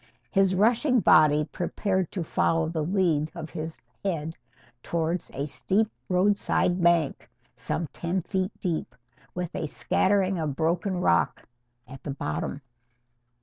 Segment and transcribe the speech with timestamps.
[0.31, 4.35] His rushing body prepared to follow the lead of his head
[4.81, 8.95] towards a steep roadside bank some ten feet deep,
[9.35, 11.47] with a scattering of broken rock
[11.87, 12.63] at the bottom.